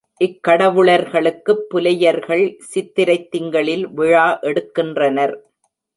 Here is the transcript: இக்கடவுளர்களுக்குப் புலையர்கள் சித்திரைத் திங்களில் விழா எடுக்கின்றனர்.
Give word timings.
இக்கடவுளர்களுக்குப் 0.21 1.61
புலையர்கள் 1.69 2.43
சித்திரைத் 2.73 3.29
திங்களில் 3.29 3.89
விழா 3.89 4.39
எடுக்கின்றனர். 4.41 5.35